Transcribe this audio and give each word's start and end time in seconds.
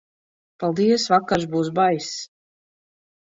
Paldies, 0.61 1.03
vakars 1.13 1.45
būs 1.53 1.69
baiss. 1.81 2.09